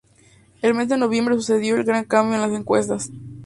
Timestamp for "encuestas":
2.59-3.11